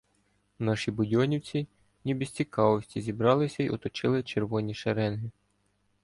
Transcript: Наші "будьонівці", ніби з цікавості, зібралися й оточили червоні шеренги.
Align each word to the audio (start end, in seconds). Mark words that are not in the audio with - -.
Наші 0.59 0.91
"будьонівці", 0.91 1.67
ніби 2.05 2.25
з 2.25 2.31
цікавості, 2.31 3.01
зібралися 3.01 3.63
й 3.63 3.69
оточили 3.69 4.23
червоні 4.23 4.73
шеренги. 4.73 5.31